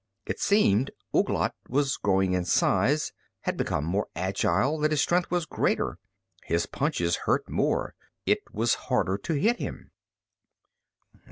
[0.25, 5.45] It seemed Ouglat was growing in size, had become more agile, that his strength was
[5.45, 5.99] greater.
[6.43, 7.93] His punches hurt more;
[8.25, 9.91] it was harder to hit him.